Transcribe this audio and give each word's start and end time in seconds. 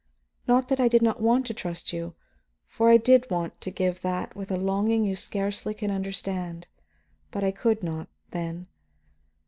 Not 0.47 0.67
that 0.69 0.79
I 0.79 0.87
did 0.87 1.03
not 1.03 1.21
want 1.21 1.45
to 1.45 1.53
trust 1.53 1.93
you, 1.93 2.15
for 2.67 2.89
I 2.89 2.97
did 2.97 3.29
want 3.29 3.61
to 3.61 3.69
give 3.69 4.01
that 4.01 4.35
with 4.35 4.49
a 4.49 4.57
longing 4.57 5.05
you 5.05 5.15
scarcely 5.15 5.75
can 5.75 5.91
understand; 5.91 6.65
but 7.29 7.43
I 7.43 7.51
could 7.51 7.83
not, 7.83 8.07
then. 8.31 8.65